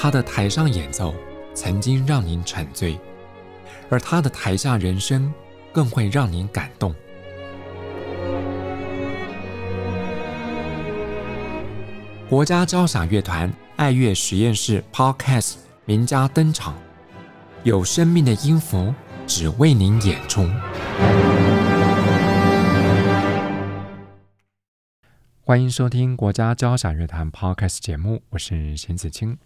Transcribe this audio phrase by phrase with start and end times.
[0.00, 1.12] 他的台上演奏
[1.54, 2.96] 曾经让您沉醉，
[3.90, 5.34] 而他的台下人生
[5.72, 6.94] 更会让您感动。
[12.28, 16.78] 国家交响乐团爱乐实验室 Podcast 名家登场，
[17.64, 18.94] 有生命的音符
[19.26, 20.48] 只为您演出。
[25.42, 29.38] 欢迎收听国家交响乐团 Podcast 节目，我是邢子清。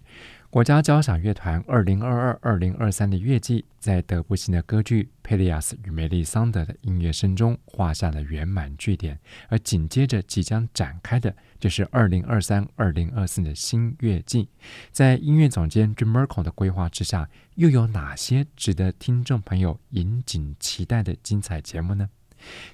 [0.52, 14.46] 国家交响乐团二零二二、二零二三的乐季，在德布西的歌剧《佩利亚斯与梅丽桑德》的音乐声中画下了圆满句点，而紧接着即将展开的，就是二零二三、二零二四的新乐季。
[14.90, 22.10] 在音乐总监 Jim Merkel 的规划之下，又有哪些值得听众朋友引颈期待的精彩节目呢？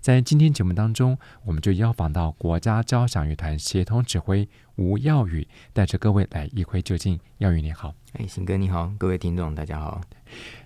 [0.00, 7.18] 在今天节目当中，我们就邀访到国家交响乐团协同指挥吴耀宇，带着各位来一窥究竟。
[7.38, 10.00] 耀宇你好，哎，新哥你好，各位听众大家好。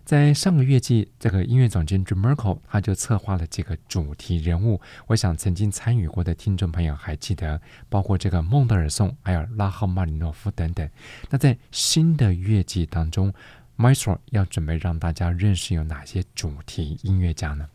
[0.06, 4.80] 在上个月季，这个音乐总监 Jim Merkel 他就策划了几个主题人物。
[5.06, 10.88] 我想曾经参与过的听众朋友还记得，包括这个孟德尔颂，还有拉赫玛尼诺夫等等。
[11.28, 13.32] 那在新的乐季当中
[13.76, 17.68] ，Maestro 要准备让大家认识有哪些主题音乐家呢？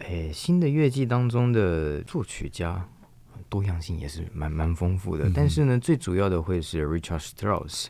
[0.00, 2.88] 诶，新的乐季当中的作曲家
[3.48, 7.86] 多样性也是蛮蛮丰富的，嗯、但是呢，最主要的会是 Richard Strauss。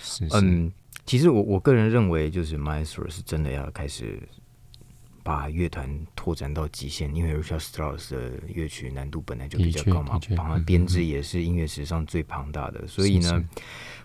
[0.00, 0.72] 是是嗯，
[1.04, 4.20] 其实我我个人认为，就是 Maestro 是真的要开始。
[5.22, 13.44] 把乐团拓展到极限，因为 Richard Strauss 的乐曲难度本来就比较高嘛，然后编制也是音乐史上最庞大的，嗯、所以呢，是是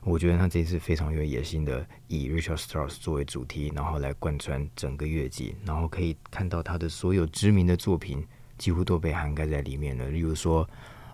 [0.04, 8.26] 我觉得他这次非常有野心的以 Richard Strauss 作为主题，然后来贯穿整个乐季，然后可以看到他的所有知名的作品
[8.58, 10.70] 几乎都被涵盖在里面了，例如说。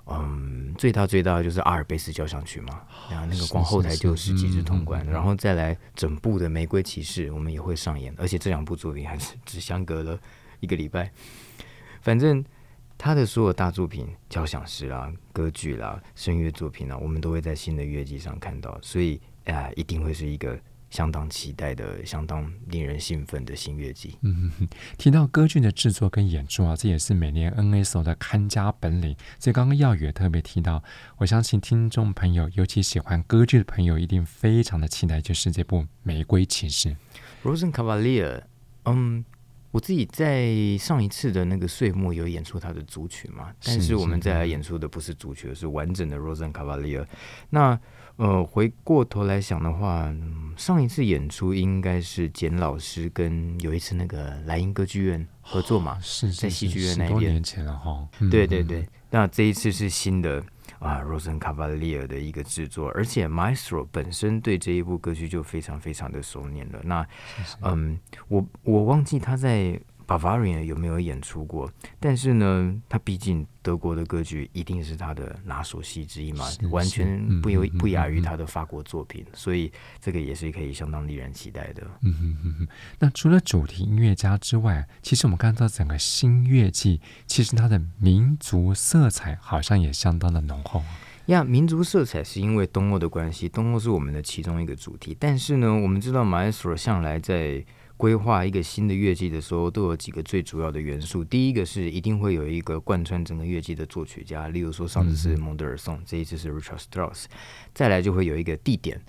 [0.06, 10.20] 嗯，最大最大的就是阿尔卑斯交响曲嘛，然后那个光后台就十几支通关，然后再来整部的《玫瑰骑士》，我们也会上演，而且这两部作品还是只相隔了
[10.60, 11.10] 一个礼拜。
[12.02, 12.44] 反正
[12.98, 20.60] 他的所有大作品、交响诗啦、歌剧啦、声乐作品啦，我们都会在新的乐季上看到，所以啊、呃，一定会是一个。
[20.94, 24.16] 相当期待的、相当令人兴奋的新乐季。
[24.22, 24.52] 嗯，
[24.96, 29.18] 提到歌剧的制作跟演出啊，这也是每年 NSO 的看家本领。
[29.40, 30.84] 所以刚刚耀宇也特别提到，
[31.18, 36.90] 我相信听众朋友，尤其喜欢歌剧的朋友，一定非常的期待，就是这部《玫瑰骑士》
[37.44, 38.44] Rosen Cavalier，。
[38.86, 39.26] 嗯，
[39.74, 47.02] 我自己在上一次的那个岁末有演出他的主曲嘛，但是我们再来演出的不是主曲，而是完整的《Rosen Cavalier》。
[47.50, 47.80] 那
[48.18, 50.14] 呃，回过头来想的话，
[50.56, 58.08] 上一次演出应该是简老师跟有一次那个莱茵歌剧院合作嘛，是在戏剧院那边，多年前了哈。
[58.30, 60.46] 对对对，那这一次是新的
[60.84, 66.80] 啊 r o s e n Cavalier 的一个制作，而且 Maestro 本身对这一部歌曲就非常非常的熟练了。
[66.84, 67.08] 那
[67.62, 69.80] 嗯，我我忘记他在。
[70.08, 71.72] Bavaria 有没有演出过？
[72.00, 81.84] 但是呢，他毕竟德国的歌剧一定是他的拿手戏之一嘛，是是完全不有、嗯、不亚于他的法国作品，嗯、所以这个也是可以相当令人期待的。
[82.02, 82.68] 嗯哼哼哼。
[83.00, 90.84] 那除了主题音乐家之外，其实我们看到整个新乐季，其实它的民族色彩好像也相当的浓厚。
[91.28, 95.16] 呀，民族色彩是因为东欧的关系，东欧是我们的其中一个主题。
[95.18, 97.64] 但是呢，我们知道 Maestro 向来在
[97.96, 101.24] 规划一个新的乐季的时候，都有几个最主要的元素。
[101.24, 107.26] 第一个是一定会有一个贯穿整个乐季的作曲家，例如说上次是蒙德尔颂，这一次是 Richard Strauss。
[107.74, 109.00] 再来就会有一个地点，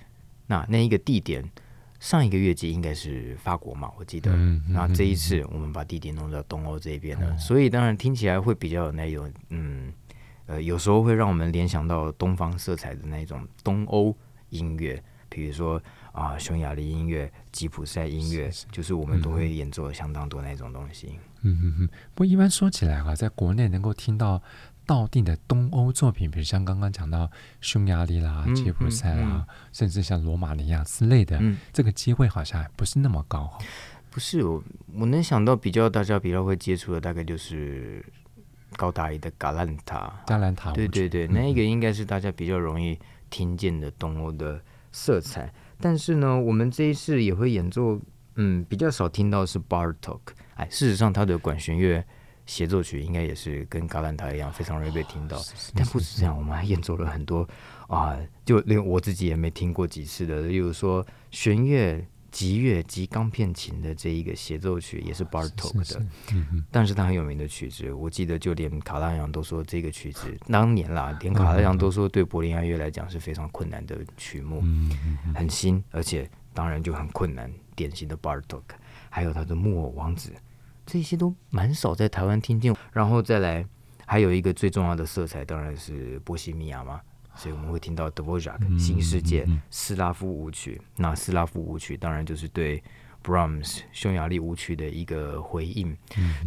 [0.47, 1.51] 那那一个地点
[1.99, 4.31] 上一个乐季应该是法国嘛，我记得。
[4.33, 9.93] 嗯那这一次我们把地点弄到东欧这边了，所以当然听起来会比较有那种嗯
[10.47, 14.15] 呃，有时候会让我们联想到东方色彩的那种东欧
[14.51, 15.83] 音乐，比如说。
[16.15, 21.19] 啊，匈牙利音乐、吉普赛音乐，是是就是我们都会演奏相当多那种东西。
[21.43, 21.89] 嗯嗯嗯。
[22.15, 24.41] 不过一般说起来哈，在国内能够听到
[24.87, 27.29] 到地的东欧作品，比如像刚刚讲到
[27.61, 33.59] 匈牙利啦、吉普赛啦，嗯嗯嗯、甚至像罗马尼亚之类的，嗯、这个机会好像还不是那么高。
[34.09, 34.63] 不是我，
[34.95, 38.05] 我能想到比较大家比较会接触的，大概就是
[38.77, 40.15] 高达一的《伽兰塔》。
[40.29, 42.97] 伽兰塔，对对对，嗯、那一个应该是大家比较容易
[43.31, 44.61] 听见的东欧的
[44.93, 45.53] 色彩。
[45.81, 48.01] 但是呢，我们这一次也会演奏，
[48.37, 50.21] 嗯，比较少听到是 Bartok。
[50.55, 52.05] 哎，事实上他的管弦乐
[52.47, 55.37] 协奏曲应该也是跟嘎兰塔一样，非常容易被听到。
[55.39, 55.43] 哦、
[55.75, 57.49] 但不止这样，我们还演奏了很多
[57.89, 74.61] 啊，就连我自己也没听过几次的，例如说弦乐击乐及钢片琴的这一个协奏曲，也是 Bartok 的，是是是嗯、但是他很有名的曲子，我记得就连卡拉扬都说这个曲子当年啦，连卡拉扬都说对柏林爱乐来讲是非常困难的曲目，
[75.33, 78.63] 很新，而且当然就很困难，典型的 Bartok，
[79.09, 80.33] 还有他的木偶王子，
[80.85, 83.65] 这些都蛮少在台湾听见，然后再来
[84.07, 87.01] 还有一个最重要的色彩，当然是波西米亚嘛。
[87.37, 92.83] 所以我们会听到 Dvorak 新世界斯拉夫舞曲，那斯拉夫舞曲当然就是对
[93.23, 95.97] Brahms 匈牙利舞曲的一个回应。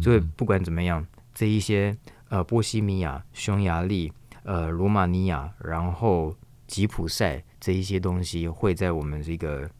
[0.02, 1.96] 所以不管怎么样，这一些
[2.28, 4.12] 呃波西米亚、匈牙利、
[4.42, 6.34] 呃罗马尼亚，然后
[6.66, 9.70] 吉普赛这一些东西会在我们这个。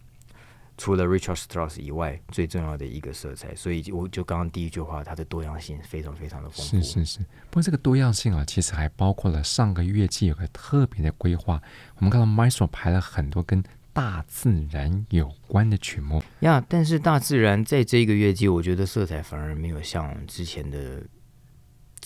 [0.78, 6.80] 除了 Richard Strauss 以外，最重要的一个色彩，所以我就刚刚第一句话，它的多样性非常非常的丰富。
[6.80, 7.18] 是是是，
[7.50, 11.60] 不过这个多样性啊，其实还包括了上个乐季有个特别的规划。
[11.96, 21.02] 我们看到 Maestro 排了很多跟大自然有关的曲目呀，但是大自然在这个月季，我觉得色彩反而没有像之前的。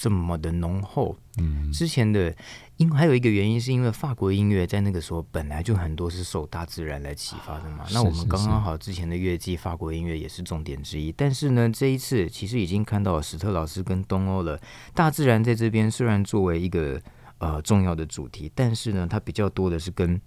[0.02, 2.34] 这么的浓厚，嗯，之前的
[2.76, 7.84] 因还有一个原因，是因为法国音乐在那个时候本来就很多是受大自然来启发的嘛。
[7.93, 11.12] 那我们刚刚好之前的乐季，法国音乐也是重点之一。
[11.12, 14.60] 但是呢，这一次其实已经看到了史特老师跟东欧了。
[14.93, 17.00] 大自然在这边虽然作为一个
[17.38, 20.20] 呃重要的主题，但是呢，它比较多的是跟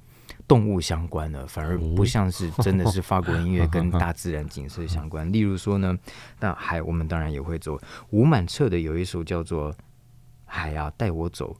[0.47, 5.31] 动物相关的，反而不像是真的是法国音乐 跟大自然景色相关。
[5.31, 5.97] 例如说呢，
[6.39, 7.81] 那海我们当然也会做。
[8.11, 9.71] 吴满彻的有一首叫做
[10.45, 11.53] 《海啊带我走》。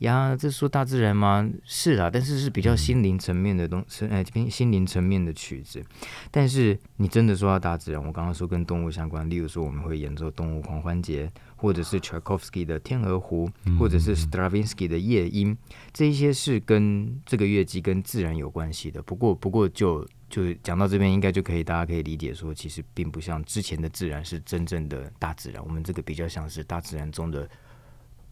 [0.00, 1.46] 呀，这说大自然吗？
[1.64, 5.82] 是啊，但是是比较心灵层面的东西，哎，偏心灵层面的曲子。
[6.30, 15.54] 但是你真的说到大自然，我刚刚说跟动物相关，例如说我们会演奏《动物狂欢节》，或者是 Tchaikovsky 的《天鹅湖》，或者是 Stravinsky 的《夜莺》，
[15.92, 19.02] 这一些是跟这个乐季跟自然有关系的。
[19.02, 27.46] 不过，不过就就讲到这边，应该就可以大家可以理解说，其实并不像之前的自然是真正的大自然，我们这个比较像是大自然中的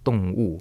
[0.03, 0.59] 动物。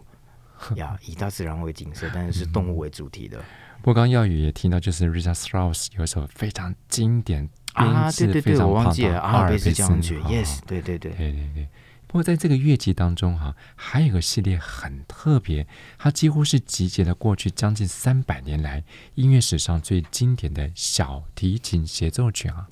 [0.75, 3.38] 呀，以大自然为景色，但是是动物为主题的。
[3.81, 11.68] 不过刚耀宇也听到，就是 Richard Strauss 有一首非常经典啊，对对对，我忘记了阿尔卑斯交响曲，Yes，对对对，对对对。
[12.07, 15.68] 不过在这个乐季当中哈，还有一个系列很特别，
[15.98, 18.83] 它几乎是集结了过去将近三百年来
[19.15, 22.68] 音乐史上最经典的小提琴协奏曲啊。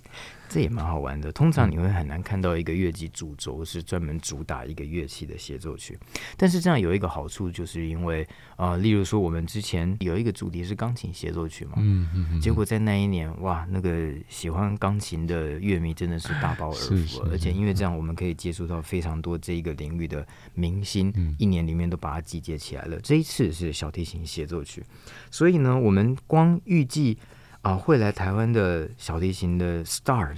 [0.48, 1.32] 这也蛮好玩的。
[1.32, 5.98] 通常你会很难看到一个乐器主轴是专门主打一个乐器的协奏曲，
[6.38, 8.24] 但是这样有一个好处，就是因为
[8.56, 23.00] 啊、呃，例如说我们之前有一个主题是钢琴协奏曲嘛，嗯嗯嗯，结果在那一年哇，那个喜欢钢琴的乐迷真的是大饱 耳福，而且因为这样我们可以接触到非常多这一个领域的明星，一年里面都把它集结起来了。
[23.00, 24.84] 这一次是小提琴协奏曲，
[25.32, 27.18] 所以呢，我们光预计。
[27.66, 30.38] 啊，会来台湾的小提琴的 stars，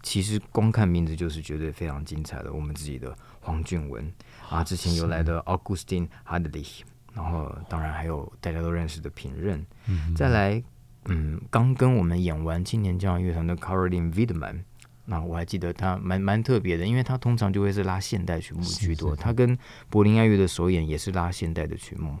[0.00, 2.52] 其实光看名字就是绝对非常精彩的。
[2.52, 4.12] 我们自己的黄俊文
[4.48, 6.82] 啊，之前有来的 Augustin Hardlisch，
[7.12, 9.66] 然后当然还有大家都认识的品任。
[9.88, 10.62] 嗯、再来，
[11.06, 14.60] 嗯，刚跟我们演完青年交响乐团的 Caroline Widman，
[15.06, 19.58] 那我还记得他蛮蛮特别的，因为他通常就会是拉现代曲目居多，他跟
[19.90, 22.16] 柏林爱乐的首演也是拉现代的曲目。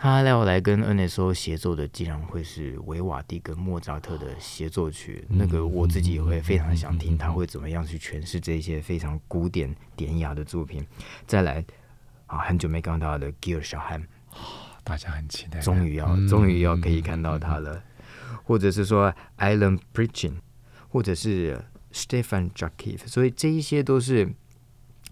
[0.00, 5.26] 他要来跟 NSO 协作的，竟然会是维瓦蒂跟莫扎特的协奏曲。
[5.28, 10.86] 那个我自己也会非常想听，他会怎么样去诠释这些非常古典典雅的作品。
[11.26, 11.64] 再来
[12.26, 14.04] 啊，很久没看到的 Gil Shaham，
[14.84, 17.82] 大家很期待，终于要终于要可以看到他了。
[18.44, 20.34] 或者是说 Island Preaching，
[20.88, 21.60] 或者是
[21.92, 24.32] Stefan Jakiv，所以这一些都是。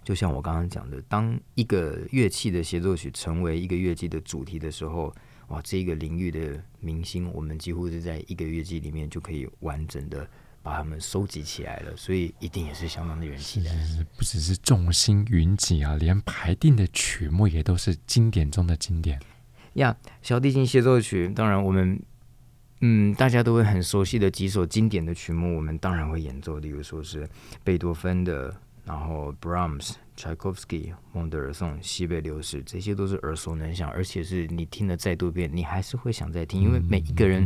[0.07, 5.13] 就像我刚刚讲的，当一个乐器的协奏曲成为一个乐器的主题的时候，
[5.49, 10.25] 哇，这个领域的明星，我们几乎是在一个乐器里面就可以完整的
[10.63, 13.71] 把他们收集起来了，所以一定也是相当的人气的。
[14.17, 19.19] 不只是众星云集啊，连排定的曲目也都是经典中的经典
[19.73, 19.93] 呀。
[19.93, 22.01] Yeah, 小提琴协奏曲，当然我们
[22.81, 27.29] 嗯大家都会很熟悉的几首经典的曲目，我们当然会演奏，例如说是
[27.65, 28.55] 贝多芬的。
[28.87, 37.45] 然后，Brahms、Tchaikovsky、孟德尔颂、西贝流士，这些都是耳熟能详，而且是你听了再多遍，你还是会想再听，因为每一个人，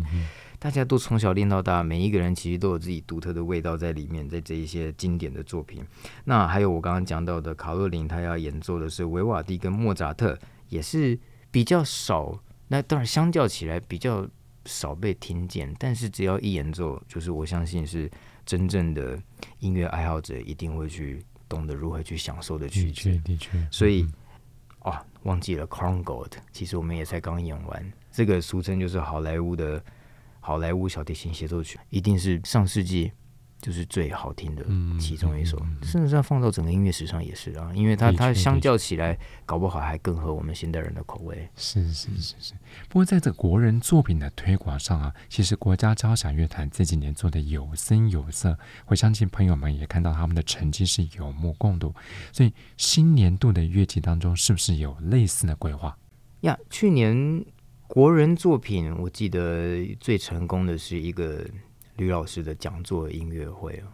[0.59, 5.83] 大家都从小练到大，每一个人其实都有自己独特的味道在里面，在这一些经典的作品。
[6.25, 11.19] 那还有我刚刚讲到的卡洛琳，他要演奏的是维瓦蒂跟莫扎特，也是
[11.51, 12.39] 比较少。
[12.69, 14.29] 那当然，相较起来比较
[14.67, 18.11] 少被听见，但是只要一演奏，就是我相信是
[18.45, 19.19] 真正的
[19.61, 21.19] 音乐爱好者一定会去。
[21.51, 24.07] 懂得如何去享受的曲子，的确，的确，所以，
[24.83, 29.83] 哦，忘记了 Krongold，其实我们也才刚演完，这个俗称就是好莱坞的
[30.39, 33.13] 好莱坞小提琴协奏曲，一定是上世纪。
[33.61, 34.65] 就是最好听的
[34.99, 41.49] 其中一首，嗯嗯嗯、甚至是放到整个音乐史上也是啊，因为它它相较起来，搞不好还更合我们现代人的口味。
[41.57, 42.55] 是是是是。
[42.89, 51.95] 不过在这国人作品的推广上啊，其实国家交响乐团这几年做的有声有色，我相信朋友们也看到他们的成绩是有目共睹。
[52.33, 55.97] 所以新年度的乐季当中，是不是有类似的规划？
[56.41, 57.45] 呀，去年
[57.87, 61.47] 国人作品，我记得最成功的是一个。
[62.01, 63.85] 吕老师的讲座音乐会，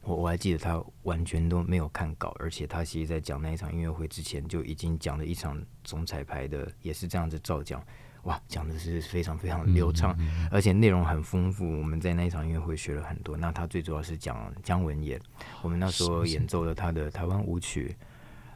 [0.00, 7.84] 我我还记得他完全都没有看稿，而且他其实在讲那一场音乐会之前就已经讲了一场总彩排的，也是这样子照讲，
[8.22, 10.18] 哇，讲的是非常非常流畅，
[10.50, 11.66] 而且内容很丰富。
[11.66, 13.36] 我们在那一场音乐会学了很多。
[13.36, 15.20] 那他最主要是讲姜文演，
[15.60, 17.94] 我们那时候演奏了他的台湾舞曲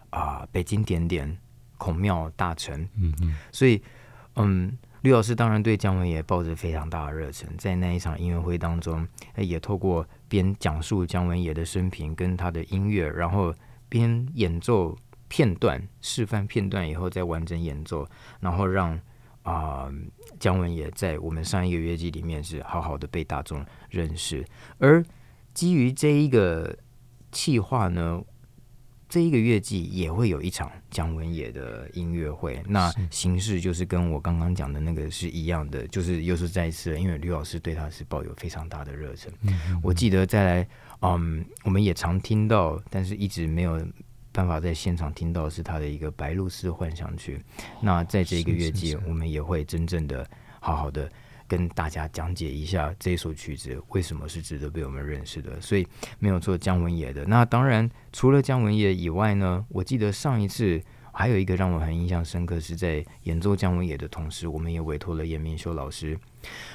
[0.09, 1.39] 啊，呃，北京点点，
[1.77, 3.83] 孔庙大臣，嗯嗯，所以
[4.37, 4.75] 嗯。
[5.05, 9.07] 吕老师当然对姜文也抱着非常大的热忱，在那一场音乐会当中，
[9.37, 13.55] 也透过边讲述姜文也的生平跟他的音乐，然后
[13.91, 14.97] 边演奏
[15.29, 18.09] 片段、示范片段以后再完整演奏，
[18.41, 18.99] 然后让
[19.43, 19.93] 啊、
[20.41, 24.43] 姜文也在我们上一个乐季里面是好好的被大众认识。
[24.79, 25.05] 而
[25.53, 26.75] 基于这一个
[27.31, 28.23] 企划呢，
[29.15, 39.33] 这一个月季也会有一场姜文也的音乐会，那形式就是跟我刚刚讲的那个是一样的，就是又是再一次，因为吕老师对他是抱有非常大的热忱。
[39.85, 40.69] 我记得再来，
[41.03, 43.81] 嗯，我们也常听到，但是一直没有
[44.33, 47.41] 办法在现场听到，是他的一个《白鹭鸶幻想曲》。
[47.81, 50.29] 那在这一个月季，我们也会真正的
[50.59, 51.09] 好好的。
[51.57, 55.87] 跟大家讲解一下这首曲子为什么是值得被我们认识的，所以
[56.19, 57.25] 没有做姜文也的。
[57.27, 60.83] 那当然，除了姜文也以外呢，我记得上一次
[61.13, 66.19] 还有一个让我很印象深刻，是在演奏姜文也的同时，我们也委托了严明修老师。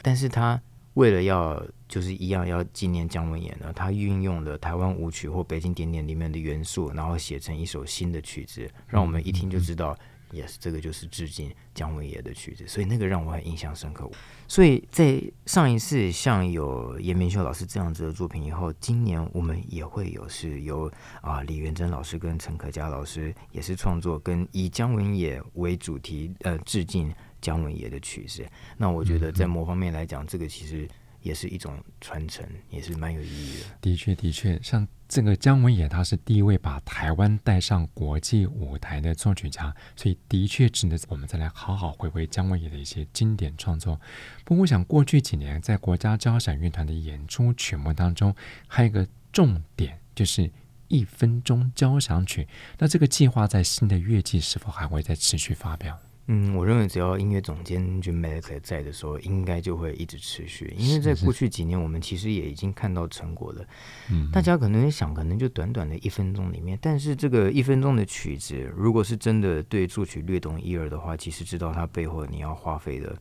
[0.01, 0.57] 但是他
[0.93, 9.93] 为了要就是一样要纪念姜文也呢，他运用了台湾舞曲或北京点点里面的元素，然后写成一首新的曲子，让我们一听就知道。
[10.31, 14.09] Yes，这个就是致敬姜文也的曲子，所以那个让我很印象深刻。
[14.47, 20.85] 所以在上一次像有严明秀老师这样子的作品以后，今年我们也会有是由
[21.21, 28.45] 啊、呃、李元珍老师跟陈可嘉老师也是创作跟以姜文也为主题呃致敬姜文也的曲子。
[28.77, 30.87] 那我觉得在某方面来讲，这个其实。
[31.21, 33.65] 也是一种传承，也是蛮有意义的。
[33.81, 43.99] 的确，的确，像这个姜文也，他是第一位把台湾带上国际舞台的作曲家，所以的确值得我们再来好好回味姜文也的一些经典创作。
[44.43, 48.35] 不过，我想过去几年在国家交响乐团的演出曲目当中，
[48.67, 50.51] 还有一个重点就是
[50.87, 52.47] 一分钟交响曲。
[52.77, 55.99] 那这个计划在新的乐季是否还会再持续发表？
[56.31, 60.71] 嗯，我认为只要音乐总监 Jim Malek 在的时候，应该就会一直持续。
[60.77, 63.65] 因为在过去几年，我们其实也已经看到成果了。
[64.11, 73.17] 嗯，大家可能想，可能就短短的一分钟里面，但是这个一分钟的曲子，如果是真的对作曲略懂一二的话，其实知道它背后你要花费的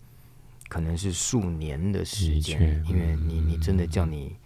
[0.68, 2.84] 可能是数年的时间。
[2.86, 4.36] 因为你你真的叫你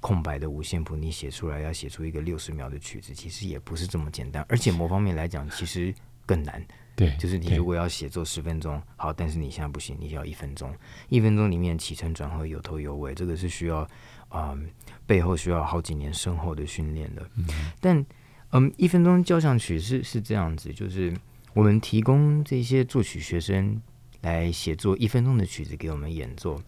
[0.00, 4.42] 空白的五线谱，你写出来要写出一个六十秒的曲子，其实也不是这么简单。
[4.48, 6.64] 而且某方面来讲，其实更难。
[6.98, 10.74] 对，就是你如果要写作十分钟，好，但是你现在不行，你要一分钟。
[11.08, 13.82] 一分钟里面起承转合有头有尾，这个是需要
[14.28, 14.58] 啊、呃，
[15.06, 17.22] 背后需要好几年深厚的训练的。
[17.36, 17.46] 嗯、
[17.78, 18.04] 但
[18.50, 21.16] 嗯，一分钟交响曲是是这样子，就是
[21.54, 23.80] 我们提供这些作曲学生
[24.22, 26.60] 来写作一分钟的曲子给我们演奏，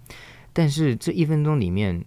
[0.53, 2.05] 但是这一分钟里面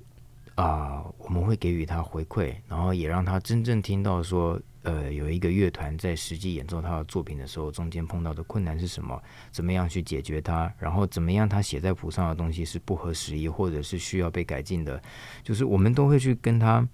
[0.56, 0.66] 啊、
[1.04, 4.58] 呃，我们会给予他回馈，然后也让他真正听到说。
[4.84, 9.22] 呃，有一个乐团在实际演奏他的作品的时候，中间碰到的困难是什么？
[9.50, 10.72] 怎么样去解决它？
[10.78, 15.02] 然后怎么样他写在谱上的东西是不合时宜，或者是需要被改进的？
[15.42, 16.86] 就是我们都会去跟他，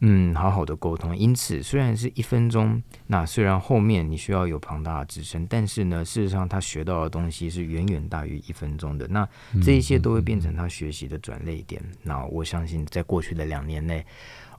[0.00, 1.16] 嗯，好好的沟通。
[1.16, 9.08] 因此，虽然是一分钟，那虽然后面你需要有庞大的支撑，但是呢，事实上他学到的东西是远远大于一分钟的。
[9.08, 9.26] 那
[9.62, 11.82] 这一些都会变成他学习的转捩点。
[12.02, 14.04] 那我相信，在过去的两年内。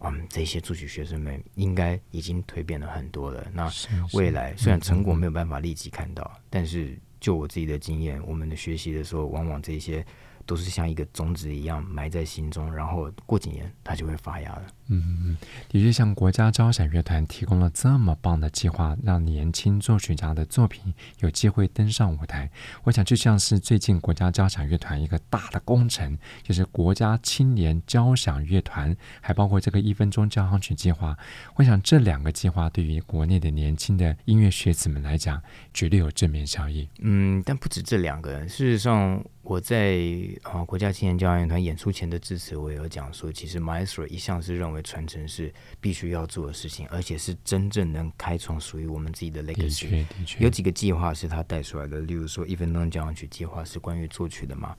[0.03, 3.45] 嗯，这些作曲学生们应该已经蜕变了很多了。
[3.53, 3.71] 那
[4.13, 10.05] 未来虽然成果没有办法立即看到，但是就我自己的经验，我们的学习的时候，往往这些
[10.45, 14.67] 都是像一个种子一样埋在心中，然后过几年它就会发芽了。
[14.87, 15.37] 嗯，
[15.69, 22.49] 的确，像国家交响乐团提供了这么棒的计划，让年轻作曲家的作品有机会登上舞台。
[22.83, 31.17] 我想，就像是最近国家交响乐团一个大的工程，就是国家青年交响乐团，还包括这个一分钟交响曲计划。
[31.55, 35.41] 我想，这两个计划对于国内的年轻的音乐学子们来讲，
[35.73, 36.87] 绝对有正面效益。
[36.99, 39.23] 嗯，但不止这两个，事实上。
[39.43, 39.99] 我在
[40.43, 49.55] 啊国家青年交响乐团演出前的致辞，我也有讲说，其实 Maestro 一向是认为传承是必须要做的事情，而且是真正能开创属于我们自己的 legacy。
[49.55, 50.43] 的确，的确。
[50.43, 54.75] 有几个计划是他带出来的，例如说一分钟交响曲计划是关于作曲的嘛。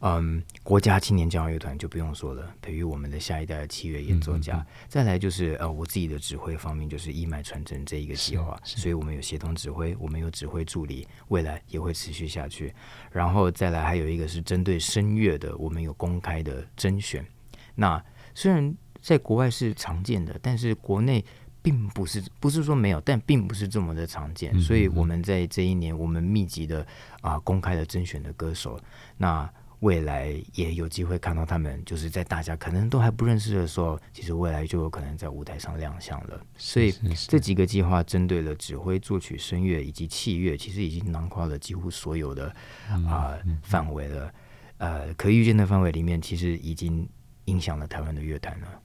[0.00, 4.56] 嗯，国家青年交响乐团就不用说了，培育我们的下一代的器乐演奏家。
[4.56, 4.86] 嗯嗯嗯。
[4.88, 12.72] 再来就是呃我自己的指挥方面，就是义脉传承这一个计划，所以我们有协同指挥，我们有指挥助理，未来也会持续下去。
[13.10, 17.26] 然后再来还有一个是针对声乐的，我们有公开的甄选。
[17.74, 18.02] 那
[18.34, 18.74] 虽然
[19.08, 21.24] 在国外是常见的，但是国内
[21.62, 24.52] 并不是，不是说没有，但并不是这么的常见。
[24.60, 26.82] 所以我们在这一年，我们密集的
[27.22, 28.78] 啊、呃、公开的甄选的歌手，
[29.16, 36.38] 那未来也有机会看到他们，就是在大家可能都还不认识的时候，其实未来就有可能在舞台上亮相了。
[36.58, 36.92] 所以
[37.26, 42.48] 这几个计划针对了指挥、作曲、声乐以及器乐，其实已经囊括了几乎所有的
[43.08, 44.30] 啊、呃、范围了。
[44.76, 47.08] 呃，可预见的范围里面，其实已经
[47.46, 48.82] 影响了台湾的乐坛了，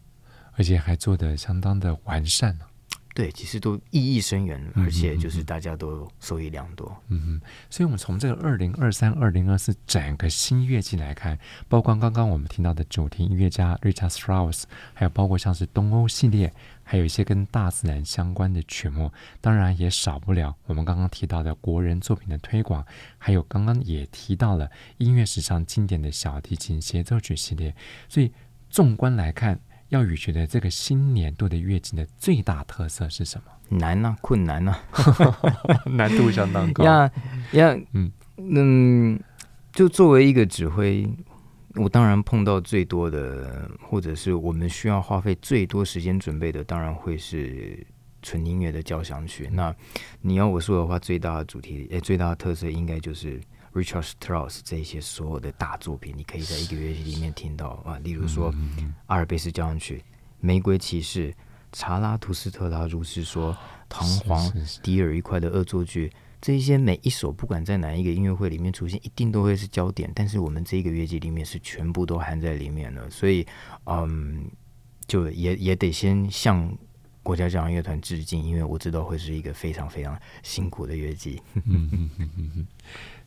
[0.55, 2.67] 而且还做得相当的完善了。
[3.15, 6.91] 对，其实都意义深远，而且就是大家都受益良多。
[7.09, 11.37] 嗯哼，所以，我们从这个二零二三、二零二四整个新乐季来看，
[11.69, 14.63] 包括刚刚我们听到的主题音乐家 Richard Strauss，
[14.95, 22.83] 还有包括像是东欧系列，还有一些跟大自然相关的曲目，当然也少不了我们刚刚提到的国人作品的推广，
[23.19, 27.75] 还有刚刚也提到了音乐史上经典的小提琴协奏曲系列。
[28.09, 28.31] 所以，
[28.71, 29.59] 纵观来看。
[29.93, 33.77] 耀宇觉得这个新年度的月经的最大特色是什么？
[33.77, 34.17] 难呢、啊？
[34.21, 35.39] 困难呢、啊？
[35.85, 36.83] 难度相当高。
[36.85, 37.11] 呀
[37.51, 39.19] 呀，嗯嗯，
[39.71, 41.07] 就作为一个指挥，
[41.75, 47.85] 我当然碰到最多的，或者是我们需要花费最多时间准备的，当然会是
[48.23, 49.47] 纯音乐的交响曲。
[49.51, 49.75] 嗯、那
[50.21, 53.39] 你要我说的话，最大的主题，诶，最大的特色应该就是。
[53.73, 58.53] Richard Strauss 这些所有的大作品，你可以在一个乐器里面听到啊，例如说
[59.07, 60.03] 阿尔卑斯交响曲、
[60.39, 61.33] 玫瑰骑士、
[61.71, 63.57] 查拉图斯特拉如是说、
[63.89, 70.11] 唐璜、迪尔一块的恶作剧，这一些每一首不管在哪一个音乐会里面出现，一定都会是焦点。
[70.13, 73.45] 但是我们这一个乐季里面是全部都含在里面了，所以
[73.85, 74.49] 嗯，
[75.07, 76.77] 就也也得先向
[77.23, 81.41] 国家交响乐团致敬，因为我知道会是一个非常非常辛苦的乐季。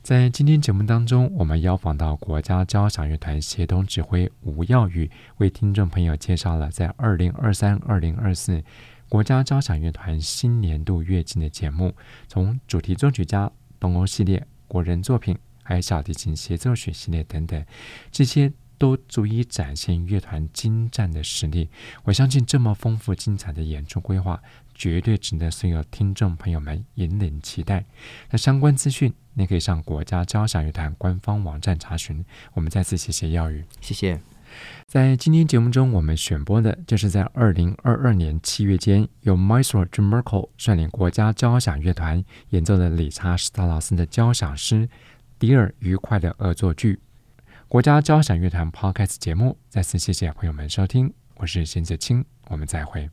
[0.07, 8.63] 在今天节目当中，我们邀访到国家交响乐团协同指挥吴耀宇，为听众朋友介绍了在二零二三、二零二四
[9.09, 11.93] 国家交响乐团新年度乐季的节目，
[12.29, 17.67] 从主题作曲家、东欧系列、国人作品，还有小提琴协奏曲系列等等，
[18.13, 21.69] 这些都足以展现乐团精湛的实力。
[22.05, 24.41] 我相信这么丰富精彩的演出规划，
[24.73, 27.85] 绝对值得所有听众朋友们引领期待。
[28.31, 32.25] 那相关资讯，你可以上国家交响乐团官方网站查询。
[32.55, 34.19] 我们再次谢谢耀宇，谢谢。
[34.87, 44.87] 在今天节目中，我们选播的就是在二零二二年七月间，由 Maestro Jim Merkle 率领国家交响乐团演奏的理查·史特劳斯的交响诗
[45.39, 46.95] 《迪尔愉快的恶作剧》。
[47.69, 53.11] 国家交响乐团 Podcast 节目，再次谢谢朋友们收听，我是邢子清，我们再会。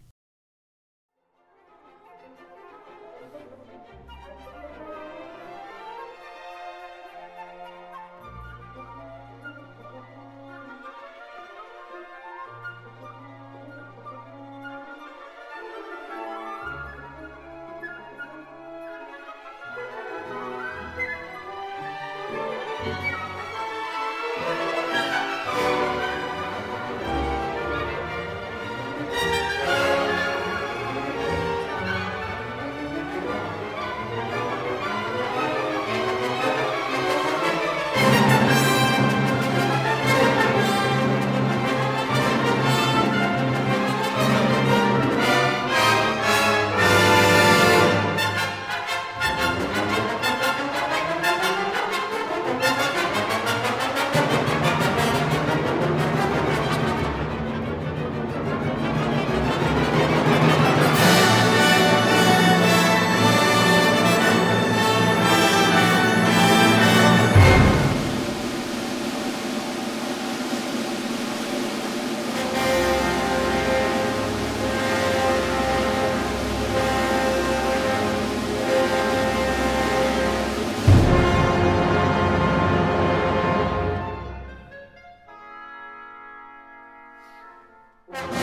[88.14, 88.43] Bye.